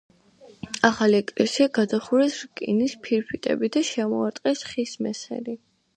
ახალი 0.87 1.17
ეკლესია 1.23 1.67
გადახურეს 1.79 2.37
რკინის 2.47 2.95
ფირფიტებით 3.05 3.77
და 3.77 3.87
შემოარტყეს 3.91 4.65
ხის 4.71 4.97
მესერი. 5.09 5.61